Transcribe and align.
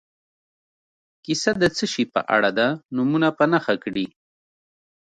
کیسه 1.25 1.51
د 1.61 1.63
څه 1.77 1.85
شي 1.91 2.03
په 2.13 2.21
اړه 2.35 2.49
ده 2.57 2.67
نومونه 2.95 3.27
په 3.37 3.43
نښه 3.51 3.75
کړي. 3.83 4.07